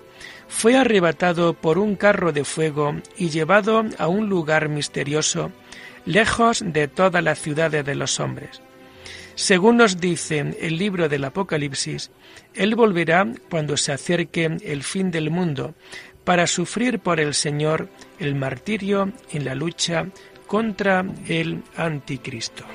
fue 0.48 0.76
arrebatado 0.76 1.54
por 1.54 1.78
un 1.78 1.96
carro 1.96 2.32
de 2.32 2.44
fuego 2.44 2.96
y 3.18 3.30
llevado 3.30 3.86
a 3.98 4.08
un 4.08 4.30
lugar 4.30 4.68
misterioso, 4.68 5.52
lejos 6.06 6.64
de 6.66 6.88
todas 6.88 7.24
las 7.24 7.40
ciudades 7.40 7.86
de 7.86 7.96
los 7.96 8.20
hombres. 8.20 8.62
Según 9.36 9.78
nos 9.78 10.02
dice 10.02 10.58
el 10.60 10.78
libro 10.78 11.08
del 11.08 11.24
Apocalipsis, 11.24 12.12
Él 12.56 12.76
volverá 12.76 13.26
cuando 13.50 13.78
se 13.78 13.94
acerque 13.94 14.58
el 14.62 14.84
fin 14.84 15.12
del 15.12 15.30
mundo, 15.30 15.76
para 16.26 16.46
sufrir 16.46 17.00
por 17.00 17.20
el 17.20 17.34
Señor 17.34 17.90
el 18.20 18.36
martirio 18.36 19.14
en 19.32 19.46
la 19.46 19.56
lucha 19.56 20.08
contra 20.46 21.06
el 21.28 21.64
anticristo. 21.78 22.66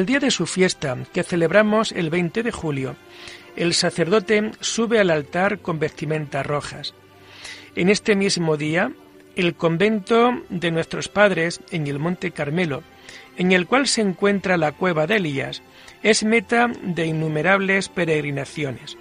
El 0.00 0.06
día 0.06 0.18
de 0.18 0.30
su 0.30 0.46
fiesta, 0.46 0.96
que 1.12 1.22
celebramos 1.22 1.92
el 1.92 2.08
20 2.08 2.42
de 2.42 2.50
julio, 2.50 2.96
el 3.54 3.74
sacerdote 3.74 4.50
sube 4.60 4.98
al 4.98 5.10
altar 5.10 5.58
con 5.58 5.78
vestimentas 5.78 6.46
rojas. 6.46 6.94
En 7.76 7.90
este 7.90 8.16
mismo 8.16 8.56
día, 8.56 8.92
el 9.36 9.54
convento 9.54 10.32
de 10.48 10.70
nuestros 10.70 11.08
padres 11.08 11.60
en 11.70 11.86
el 11.86 11.98
Monte 11.98 12.30
Carmelo, 12.30 12.82
en 13.36 13.52
el 13.52 13.66
cual 13.66 13.88
se 13.88 14.00
encuentra 14.00 14.56
la 14.56 14.72
cueva 14.72 15.06
de 15.06 15.16
Elías, 15.16 15.62
es 16.02 16.24
meta 16.24 16.72
de 16.82 17.04
innumerables 17.04 17.90
peregrinaciones. 17.90 18.96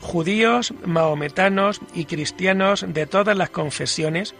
Judíos, 0.00 0.74
mahometanos 0.84 1.80
y 1.94 2.06
cristianos 2.06 2.84
de 2.88 3.06
todas 3.06 3.36
las 3.36 3.50
confesiones 3.50 4.34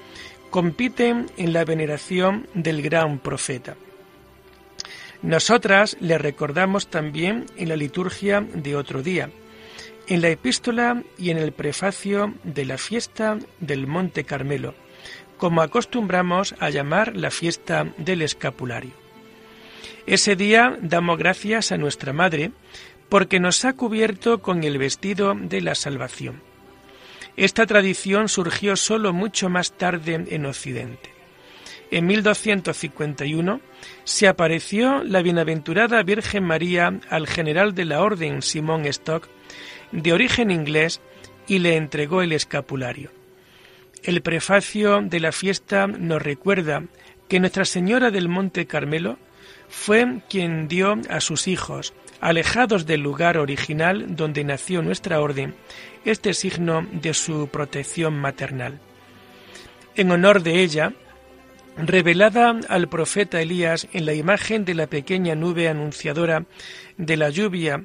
compiten 0.50 1.26
en 1.36 1.52
la 1.52 1.64
veneración 1.64 2.48
del 2.54 2.82
gran 2.82 3.20
profeta. 3.20 3.76
Nosotras 5.22 5.96
le 6.00 6.18
recordamos 6.18 6.88
también 6.88 7.46
en 7.56 7.68
la 7.68 7.76
liturgia 7.76 8.40
de 8.40 8.76
otro 8.76 9.02
día, 9.02 9.30
en 10.06 10.22
la 10.22 10.28
epístola 10.28 11.02
y 11.18 11.30
en 11.30 11.38
el 11.38 11.52
prefacio 11.52 12.34
de 12.44 12.64
la 12.64 12.78
fiesta 12.78 13.38
del 13.60 13.86
Monte 13.86 14.24
Carmelo, 14.24 14.74
como 15.36 15.62
acostumbramos 15.62 16.54
a 16.60 16.70
llamar 16.70 17.16
la 17.16 17.30
fiesta 17.30 17.92
del 17.96 18.22
escapulario. 18.22 18.92
Ese 20.06 20.36
día 20.36 20.78
damos 20.80 21.18
gracias 21.18 21.72
a 21.72 21.78
nuestra 21.78 22.12
Madre 22.12 22.52
porque 23.08 23.40
nos 23.40 23.64
ha 23.64 23.72
cubierto 23.72 24.40
con 24.40 24.64
el 24.64 24.78
vestido 24.78 25.34
de 25.34 25.60
la 25.60 25.74
salvación. 25.74 26.42
Esta 27.36 27.66
tradición 27.66 28.28
surgió 28.28 28.76
solo 28.76 29.12
mucho 29.12 29.48
más 29.48 29.72
tarde 29.72 30.24
en 30.28 30.46
Occidente. 30.46 31.15
En 31.90 32.06
1251 32.06 33.60
se 34.04 34.28
apareció 34.28 35.04
la 35.04 35.22
bienaventurada 35.22 36.02
Virgen 36.02 36.44
María 36.44 36.98
al 37.08 37.26
general 37.26 37.74
de 37.74 37.84
la 37.84 38.02
Orden 38.02 38.42
Simón 38.42 38.86
Stock, 38.86 39.28
de 39.92 40.12
origen 40.12 40.50
inglés, 40.50 41.00
y 41.46 41.60
le 41.60 41.76
entregó 41.76 42.22
el 42.22 42.32
escapulario. 42.32 43.10
El 44.02 44.20
prefacio 44.20 45.00
de 45.00 45.20
la 45.20 45.32
fiesta 45.32 45.86
nos 45.86 46.20
recuerda 46.20 46.82
que 47.28 47.40
Nuestra 47.40 47.64
Señora 47.64 48.10
del 48.10 48.28
Monte 48.28 48.66
Carmelo 48.66 49.18
fue 49.68 50.20
quien 50.28 50.68
dio 50.68 50.98
a 51.08 51.20
sus 51.20 51.48
hijos, 51.48 51.94
alejados 52.20 52.86
del 52.86 53.00
lugar 53.00 53.38
original 53.38 54.16
donde 54.16 54.44
nació 54.44 54.82
nuestra 54.82 55.20
orden, 55.20 55.54
este 56.04 56.34
signo 56.34 56.86
de 56.92 57.14
su 57.14 57.48
protección 57.48 58.14
maternal. 58.18 58.80
En 59.94 60.10
honor 60.10 60.42
de 60.42 60.62
ella, 60.62 60.92
revelada 61.76 62.58
al 62.68 62.88
profeta 62.88 63.40
Elías 63.40 63.88
en 63.92 64.06
la 64.06 64.14
imagen 64.14 64.64
de 64.64 64.74
la 64.74 64.86
pequeña 64.86 65.34
nube 65.34 65.68
anunciadora 65.68 66.44
de 66.96 67.16
la 67.16 67.30
lluvia, 67.30 67.84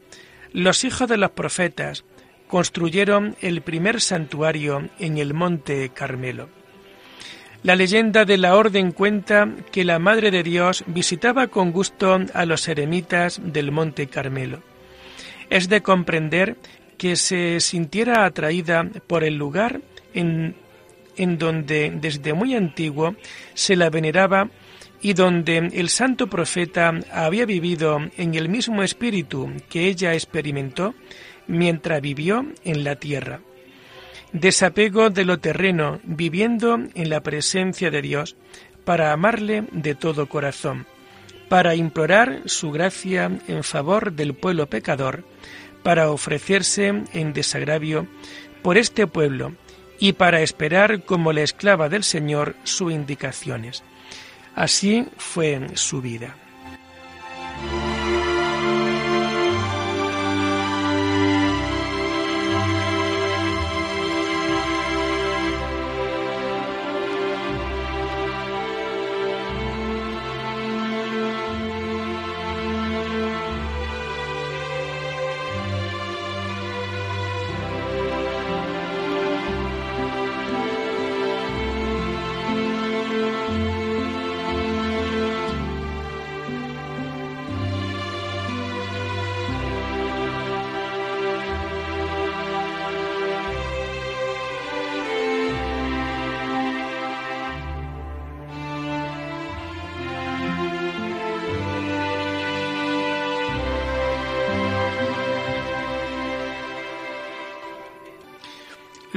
los 0.53 0.83
hijos 0.83 1.07
de 1.07 1.17
los 1.17 1.31
profetas 1.31 2.03
construyeron 2.47 3.35
el 3.41 3.61
primer 3.61 4.01
santuario 4.01 4.89
en 4.99 5.17
el 5.17 5.33
monte 5.33 5.89
Carmelo. 5.93 6.49
La 7.63 7.75
leyenda 7.75 8.25
de 8.25 8.37
la 8.37 8.55
orden 8.55 8.91
cuenta 8.91 9.47
que 9.71 9.85
la 9.85 9.99
Madre 9.99 10.31
de 10.31 10.41
Dios 10.41 10.83
visitaba 10.87 11.47
con 11.47 11.71
gusto 11.71 12.19
a 12.33 12.45
los 12.45 12.67
eremitas 12.67 13.39
del 13.43 13.71
Monte 13.71 14.07
Carmelo. 14.07 14.63
Es 15.49 15.69
de 15.69 15.81
comprender 15.81 16.57
que 16.97 17.15
se 17.15 17.59
sintiera 17.59 18.25
atraída 18.25 18.89
por 19.05 19.23
el 19.23 19.35
lugar 19.35 19.81
en, 20.13 20.55
en 21.21 21.37
donde 21.37 21.93
desde 22.01 22.33
muy 22.33 22.55
antiguo 22.55 23.15
se 23.53 23.75
la 23.75 23.91
veneraba 23.91 24.49
y 25.01 25.13
donde 25.13 25.57
el 25.57 25.89
santo 25.89 26.27
profeta 26.27 26.93
había 27.11 27.45
vivido 27.45 27.99
en 28.17 28.33
el 28.33 28.49
mismo 28.49 28.81
espíritu 28.81 29.51
que 29.69 29.87
ella 29.87 30.13
experimentó 30.13 30.95
mientras 31.47 32.01
vivió 32.01 32.45
en 32.63 32.83
la 32.83 32.95
tierra. 32.95 33.41
Desapego 34.33 35.09
de 35.09 35.25
lo 35.25 35.39
terreno, 35.39 35.99
viviendo 36.03 36.79
en 36.95 37.09
la 37.09 37.21
presencia 37.21 37.91
de 37.91 38.01
Dios, 38.01 38.35
para 38.83 39.11
amarle 39.11 39.65
de 39.71 39.93
todo 39.93 40.27
corazón, 40.27 40.87
para 41.49 41.75
implorar 41.75 42.41
su 42.45 42.71
gracia 42.71 43.29
en 43.47 43.63
favor 43.63 44.13
del 44.13 44.33
pueblo 44.33 44.67
pecador, 44.67 45.23
para 45.83 46.09
ofrecerse 46.09 47.03
en 47.13 47.33
desagravio 47.33 48.07
por 48.63 48.77
este 48.77 49.05
pueblo 49.05 49.53
y 50.01 50.13
para 50.13 50.41
esperar 50.41 51.05
como 51.05 51.31
la 51.31 51.43
esclava 51.43 51.87
del 51.87 52.03
Señor 52.03 52.55
sus 52.63 52.91
indicaciones. 52.91 53.83
Así 54.55 55.07
fue 55.15 55.67
su 55.75 56.01
vida. 56.01 56.35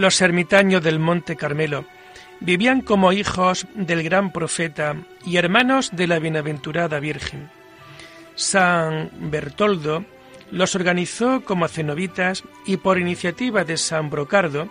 Los 0.05 0.21
ermitaños 0.21 0.83
del 0.83 0.99
Monte 0.99 1.35
Carmelo 1.35 1.87
vivían 2.41 2.83
como 2.83 3.15
hijos 3.15 3.67
del 3.75 4.03
gran 4.03 4.33
profeta 4.33 4.97
y 5.25 5.39
hermanos 5.39 5.93
de 5.95 6.07
la 6.07 6.19
bienaventurada 6.19 7.01
Virgen. 7.01 7.49
San 8.35 9.11
Bertoldo 9.15 10.05
los 10.51 10.75
organizó 10.75 11.43
como 11.43 11.69
cenobitas 11.69 12.45
y 12.67 12.77
por 12.77 12.99
iniciativa 12.99 13.65
de 13.65 13.79
San 13.79 14.11
Brocardo 14.11 14.69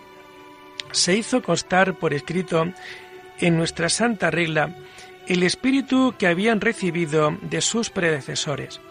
se 0.91 1.15
hizo 1.15 1.41
constar 1.41 1.95
por 1.95 2.13
escrito 2.13 2.71
en 3.39 3.57
nuestra 3.57 3.89
santa 3.89 4.29
regla 4.29 4.75
el 5.27 5.41
espíritu 5.41 6.13
que 6.15 6.27
habían 6.27 6.61
recibido 6.61 7.35
de 7.41 7.61
sus 7.61 7.89
predecesores. 7.89 8.81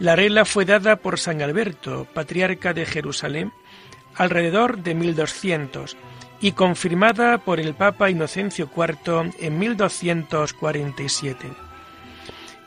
La 0.00 0.16
regla 0.16 0.44
fue 0.44 0.64
dada 0.64 0.96
por 0.96 1.20
San 1.20 1.42
Alberto, 1.42 2.08
patriarca 2.12 2.74
de 2.74 2.86
Jerusalén, 2.86 3.52
alrededor 4.16 4.82
de 4.82 4.94
1200 4.94 5.96
y 6.40 6.52
confirmada 6.52 7.38
por 7.38 7.60
el 7.60 7.74
Papa 7.74 8.10
Inocencio 8.10 8.70
IV 8.74 9.32
en 9.40 9.58
1247. 9.58 11.52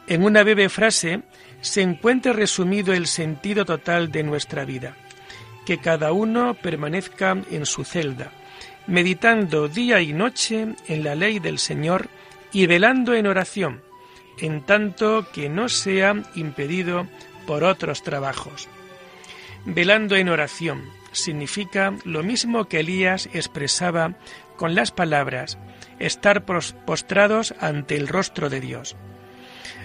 En 0.08 0.24
una 0.24 0.44
breve 0.44 0.70
frase 0.70 1.22
se 1.62 1.82
encuentra 1.82 2.34
resumido 2.34 2.94
el 2.94 3.08
sentido 3.08 3.66
total 3.66 4.12
de 4.12 4.24
nuestra 4.24 4.66
vida, 4.66 4.96
que 5.66 5.80
cada 5.80 6.12
uno 6.12 6.54
permanezca 6.54 7.38
en 7.52 7.66
su 7.66 7.84
celda, 7.84 8.32
meditando 8.88 9.68
día 9.68 10.02
y 10.02 10.14
noche 10.14 10.76
en 10.88 11.04
la 11.04 11.14
ley 11.14 11.40
del 11.40 11.60
Señor 11.60 12.08
y 12.54 12.68
velando 12.68 13.14
en 13.14 13.28
oración, 13.28 13.82
en 14.40 14.62
tanto 14.62 15.28
que 15.34 15.50
no 15.50 15.68
sea 15.68 16.16
impedido 16.36 17.08
por 17.46 17.64
otros 17.64 18.02
trabajos. 18.02 18.68
Velando 19.66 20.16
en 20.16 20.30
oración, 20.30 20.84
significa 21.18 21.94
lo 22.06 22.24
mismo 22.24 22.66
que 22.66 22.80
Elías 22.80 23.30
expresaba 23.34 24.16
con 24.56 24.76
las 24.76 24.92
palabras, 24.92 25.58
estar 26.00 26.46
postrados 26.46 27.54
ante 27.60 27.96
el 27.96 28.08
rostro 28.08 28.50
de 28.50 28.60
Dios. 28.60 28.96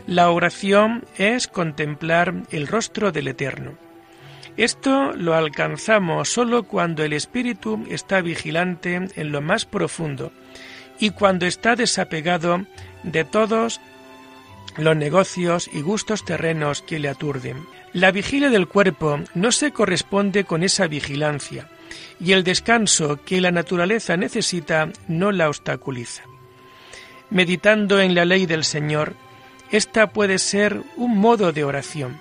La 0.07 0.31
oración 0.31 1.05
es 1.17 1.47
contemplar 1.47 2.35
el 2.51 2.67
rostro 2.67 3.13
del 3.13 3.29
Eterno. 3.29 3.79
Esto 4.57 5.13
lo 5.13 5.35
alcanzamos 5.35 6.29
solo 6.29 6.65
cuando 6.65 7.05
el 7.05 7.13
espíritu 7.13 7.85
está 7.89 8.21
vigilante 8.21 9.09
en 9.15 9.33
lo 9.33 9.41
más 9.41 9.65
profundo 9.65 10.33
y 10.99 11.11
cuando 11.11 11.47
está 11.47 11.75
desapegado 11.75 12.67
de 13.03 13.25
todos 13.25 13.81
los 14.77 14.97
negocios 14.97 15.71
y 15.73 15.81
gustos 15.81 16.25
terrenos 16.25 16.83
que 16.83 16.99
le 16.99 17.09
aturden. 17.09 17.65
La 17.93 18.11
vigilia 18.11 18.49
del 18.49 18.69
cuerpo 18.69 19.21
no 19.35 19.53
se 19.53 19.71
corresponde 19.73 20.45
con 20.45 20.63
esa 20.63 20.87
vigilancia 20.87 21.69
y 22.19 22.33
el 22.33 22.43
descanso 22.43 23.21
que 23.25 23.41
la 23.41 23.51
naturaleza 23.51 24.17
necesita 24.17 24.89
no 25.09 25.31
la 25.31 25.49
obstaculiza. 25.49 26.23
Meditando 27.29 28.01
en 28.01 28.15
la 28.15 28.25
ley 28.25 28.47
del 28.47 28.65
Señor, 28.65 29.15
esta 29.71 30.09
puede 30.09 30.39
ser 30.39 30.83
un 30.97 31.19
modo 31.19 31.53
de 31.53 31.65
oración 31.65 32.19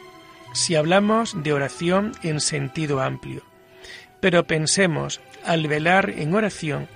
si 0.53 0.75
hablamos 0.75 1.41
de 1.43 1.53
oración 1.53 2.11
en 2.23 2.39
sentido 2.39 3.01
amplio. 3.01 3.43
Pero 4.19 4.45
pensemos 4.45 5.21
al 5.45 5.67
velar 5.67 6.09
en 6.09 6.33
oración 6.33 6.87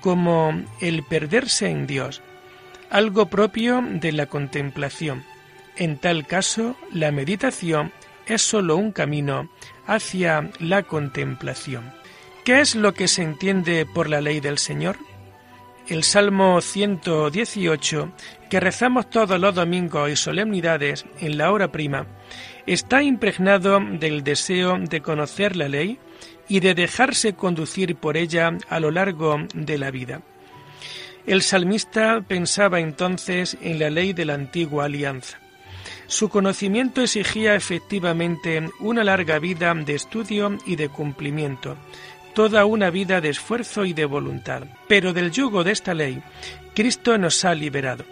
como 0.00 0.64
el 0.80 1.02
perderse 1.04 1.70
en 1.70 1.86
Dios, 1.86 2.22
algo 2.90 3.26
propio 3.26 3.82
de 3.82 4.12
la 4.12 4.26
contemplación. 4.26 5.24
En 5.76 5.98
tal 5.98 6.26
caso, 6.26 6.76
la 6.92 7.12
meditación 7.12 7.92
es 8.28 8.42
sólo 8.42 8.76
un 8.76 8.92
camino 8.92 9.48
hacia 9.86 10.50
la 10.60 10.82
contemplación. 10.82 11.92
¿Qué 12.44 12.60
es 12.60 12.74
lo 12.74 12.94
que 12.94 13.08
se 13.08 13.22
entiende 13.22 13.86
por 13.86 14.08
la 14.08 14.20
ley 14.20 14.40
del 14.40 14.58
Señor? 14.58 14.96
El 15.88 16.04
Salmo 16.04 16.60
118, 16.60 18.12
que 18.50 18.60
rezamos 18.60 19.08
todos 19.08 19.40
los 19.40 19.54
domingos 19.54 20.10
y 20.10 20.16
solemnidades 20.16 21.06
en 21.20 21.38
la 21.38 21.50
hora 21.50 21.72
prima, 21.72 22.06
está 22.66 23.02
impregnado 23.02 23.80
del 23.80 24.22
deseo 24.22 24.78
de 24.78 25.00
conocer 25.00 25.56
la 25.56 25.68
ley 25.68 25.98
y 26.46 26.60
de 26.60 26.74
dejarse 26.74 27.34
conducir 27.34 27.96
por 27.96 28.16
ella 28.16 28.56
a 28.68 28.80
lo 28.80 28.90
largo 28.90 29.38
de 29.54 29.78
la 29.78 29.90
vida. 29.90 30.22
El 31.26 31.42
salmista 31.42 32.22
pensaba 32.26 32.80
entonces 32.80 33.56
en 33.60 33.78
la 33.78 33.90
ley 33.90 34.12
de 34.12 34.24
la 34.24 34.34
antigua 34.34 34.86
alianza. 34.86 35.38
Su 36.08 36.30
conocimiento 36.30 37.02
exigía 37.02 37.54
efectivamente 37.54 38.70
una 38.80 39.04
larga 39.04 39.38
vida 39.38 39.74
de 39.74 39.94
estudio 39.94 40.56
y 40.64 40.76
de 40.76 40.88
cumplimiento, 40.88 41.76
toda 42.34 42.64
una 42.64 42.88
vida 42.88 43.20
de 43.20 43.28
esfuerzo 43.28 43.84
y 43.84 43.92
de 43.92 44.06
voluntad. 44.06 44.62
Pero 44.88 45.12
del 45.12 45.30
yugo 45.30 45.64
de 45.64 45.72
esta 45.72 45.92
ley, 45.92 46.22
Cristo 46.74 47.18
nos 47.18 47.44
ha 47.44 47.54
liberado. 47.54 48.06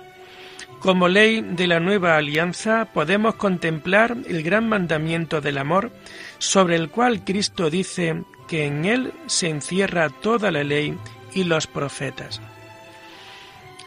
Como 0.78 1.08
ley 1.08 1.40
de 1.40 1.66
la 1.66 1.80
nueva 1.80 2.18
alianza 2.18 2.84
podemos 2.92 3.36
contemplar 3.36 4.14
el 4.28 4.42
gran 4.42 4.68
mandamiento 4.68 5.40
del 5.40 5.56
amor, 5.56 5.90
sobre 6.36 6.76
el 6.76 6.90
cual 6.90 7.24
Cristo 7.24 7.70
dice 7.70 8.24
que 8.46 8.66
en 8.66 8.84
él 8.84 9.14
se 9.24 9.48
encierra 9.48 10.10
toda 10.10 10.50
la 10.50 10.64
ley 10.64 10.94
y 11.32 11.44
los 11.44 11.66
profetas. 11.66 12.42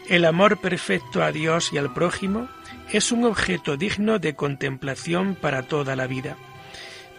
El 0.08 0.24
amor 0.24 0.60
perfecto 0.60 1.22
a 1.22 1.30
Dios 1.30 1.72
y 1.72 1.78
al 1.78 1.94
prójimo 1.94 2.48
es 2.92 3.12
un 3.12 3.24
objeto 3.24 3.76
digno 3.76 4.18
de 4.18 4.34
contemplación 4.34 5.34
para 5.34 5.62
toda 5.62 5.96
la 5.96 6.06
vida. 6.06 6.36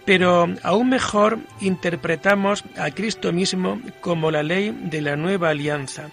Pero 0.06 0.48
aún 0.64 0.90
mejor 0.90 1.40
interpretamos 1.60 2.64
a 2.78 2.92
Cristo 2.92 3.32
mismo 3.32 3.80
como 4.02 4.32
la 4.32 4.44
ley 4.44 4.72
de 4.72 5.02
la 5.02 5.16
nueva 5.16 5.50
alianza, 5.50 6.10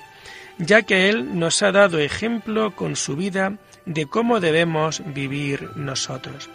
ya 0.59 0.83
que 0.83 1.09
Él 1.09 1.39
nos 1.39 1.63
ha 1.63 1.73
dado 1.73 1.99
ejemplo 1.99 2.77
con 2.77 2.97
su 2.97 3.17
vida 3.17 3.55
de 3.87 4.07
cómo 4.07 4.41
debemos 4.41 5.03
vivir 5.15 5.71
nosotros. 5.77 6.51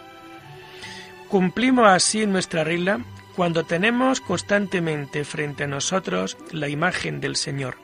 Cumplimos 1.28 1.88
así 1.88 2.26
nuestra 2.26 2.62
regla 2.62 3.00
cuando 3.34 3.64
tenemos 3.64 4.20
constantemente 4.20 5.24
frente 5.24 5.64
a 5.64 5.66
nosotros 5.66 6.36
la 6.52 6.68
imagen 6.68 7.20
del 7.20 7.34
Señor, 7.34 7.76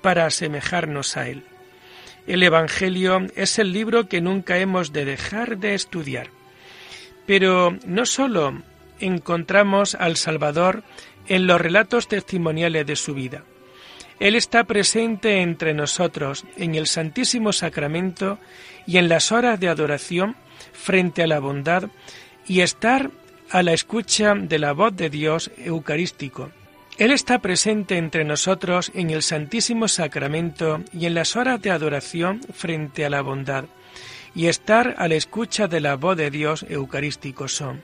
para 0.00 0.26
asemejarnos 0.26 1.16
a 1.16 1.28
Él. 1.28 1.44
El 2.26 2.42
Evangelio 2.42 3.26
es 3.34 3.58
el 3.58 3.72
libro 3.72 4.08
que 4.08 4.20
nunca 4.20 4.58
hemos 4.58 4.92
de 4.92 5.04
dejar 5.04 5.58
de 5.58 5.74
estudiar. 5.74 6.28
Pero 7.26 7.76
no 7.84 8.06
sólo 8.06 8.62
encontramos 9.00 9.94
al 9.96 10.16
Salvador 10.16 10.84
en 11.26 11.46
los 11.46 11.60
relatos 11.60 12.08
testimoniales 12.08 12.86
de 12.86 12.96
su 12.96 13.14
vida. 13.14 13.44
Él 14.20 14.36
está 14.36 14.64
presente 14.64 15.40
entre 15.40 15.74
nosotros 15.74 16.44
en 16.56 16.76
el 16.76 16.86
Santísimo 16.86 17.52
Sacramento 17.52 18.38
y 18.86 18.98
en 18.98 19.08
las 19.08 19.32
horas 19.32 19.58
de 19.58 19.68
adoración 19.68 20.36
frente 20.72 21.22
a 21.22 21.26
la 21.26 21.40
bondad 21.40 21.84
y 22.46 22.60
estar 22.60 23.10
a 23.50 23.62
la 23.62 23.72
escucha 23.72 24.34
de 24.34 24.58
la 24.58 24.72
voz 24.72 24.94
de 24.94 25.10
Dios 25.10 25.50
eucarístico 25.58 26.50
él 27.02 27.10
está 27.10 27.40
presente 27.40 27.98
entre 27.98 28.22
nosotros 28.22 28.92
en 28.94 29.10
el 29.10 29.24
Santísimo 29.24 29.88
Sacramento 29.88 30.84
y 30.92 31.06
en 31.06 31.14
las 31.14 31.34
horas 31.34 31.60
de 31.60 31.72
adoración 31.72 32.40
frente 32.54 33.04
a 33.04 33.10
la 33.10 33.22
bondad, 33.22 33.64
y 34.36 34.46
estar 34.46 34.94
a 34.98 35.08
la 35.08 35.16
escucha 35.16 35.66
de 35.66 35.80
la 35.80 35.96
voz 35.96 36.16
de 36.16 36.30
Dios 36.30 36.64
eucarístico 36.68 37.48
son 37.48 37.82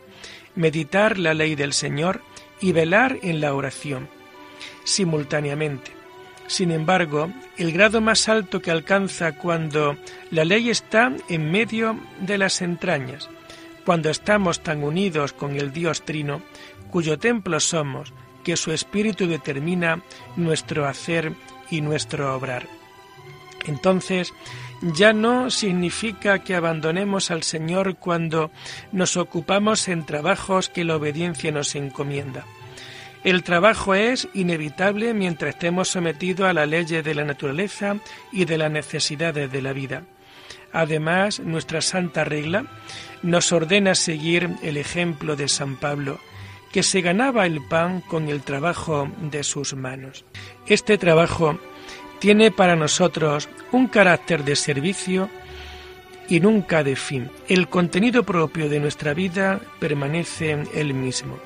meditar 0.55 1.19
la 1.19 1.35
ley 1.35 1.57
del 1.57 1.73
Señor 1.73 2.23
y 2.61 2.71
velar 2.71 3.19
en 3.23 3.41
la 3.41 3.55
oración, 3.55 4.09
simultáneamente. 4.85 5.91
Sin 6.47 6.71
embargo, 6.71 7.29
el 7.57 7.73
grado 7.73 8.01
más 8.01 8.29
alto 8.29 8.63
que 8.63 8.71
alcanza 8.71 9.33
cuando 9.33 9.97
la 10.31 10.45
ley 10.45 10.71
está 10.71 11.13
en 11.29 11.51
medio 11.51 11.99
de 12.21 12.39
las 12.39 12.63
entrañas, 12.63 13.29
cuando 13.85 14.11
estamos 14.11 14.61
tan 14.61 14.85
unidos 14.85 15.33
con 15.33 15.57
el 15.57 15.73
Dios 15.73 16.05
Trino, 16.05 16.41
cuyo 16.93 17.19
templo 17.19 17.59
somos, 17.59 18.13
que 18.49 18.57
su 18.57 18.73
espíritu 18.73 19.27
determina 19.27 20.01
nuestro 20.37 20.89
hacer 20.89 21.35
y 21.71 21.83
nuestro 21.83 22.35
obrar. 22.35 22.67
Entonces, 23.67 24.33
ya 24.81 25.13
no 25.13 25.51
significa 25.51 26.39
que 26.39 26.55
abandonemos 26.55 27.31
al 27.31 27.43
Señor 27.43 27.97
cuando 27.97 28.51
nos 28.91 29.19
ocupamos 29.19 29.87
en 29.89 30.07
trabajos 30.07 30.71
que 30.71 30.85
la 30.85 30.97
obediencia 30.97 31.53
nos 31.53 31.75
encomienda. 31.75 32.47
El 33.23 33.43
trabajo 33.43 33.95
es 33.95 34.29
inevitable 34.33 35.13
mientras 35.13 35.55
estemos 35.55 35.89
sometidos 35.89 36.49
a 36.49 36.55
la 36.55 36.65
ley 36.65 36.87
de 36.87 37.15
la 37.15 37.25
naturaleza 37.25 37.99
y 38.33 38.47
de 38.47 38.57
las 38.57 38.71
necesidades 38.71 39.53
de 39.53 39.61
la 39.61 39.75
vida. 39.75 40.05
Además, 40.73 41.39
nuestra 41.39 41.83
santa 41.83 42.25
regla 42.25 42.65
nos 43.23 43.53
ordena 43.53 43.95
seguir 43.95 44.49
el 44.63 44.79
ejemplo 44.79 45.37
de 45.37 45.49
San 45.49 45.77
Pablo, 45.77 46.19
que 46.73 46.83
se 46.83 47.01
ganaba 47.01 47.47
el 47.47 47.63
pan 47.67 48.01
con 48.01 48.29
el 48.29 48.43
trabajo 48.43 49.11
de 49.21 49.43
sus 49.43 49.75
manos. 49.75 50.25
Este 50.67 50.99
trabajo 50.99 51.59
tiene 52.19 52.51
para 52.51 52.77
nosotros 52.77 53.49
un 53.73 53.87
carácter 53.87 54.45
de 54.45 54.57
servicio 54.57 55.31
y 56.29 56.41
nunca 56.41 56.85
de 56.85 56.97
fin. 56.97 57.31
El 57.49 57.69
contenido 57.69 58.23
propio 58.25 58.69
de 58.69 58.81
nuestra 58.81 59.15
vida 59.15 59.61
permanece 59.79 60.65
el 60.75 60.95
mismo, 60.95 61.39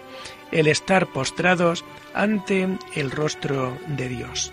el 0.51 0.67
estar 0.67 1.07
postrados 1.07 1.85
ante 2.15 2.69
el 2.95 3.11
rostro 3.11 3.77
de 3.87 4.09
Dios. 4.09 4.53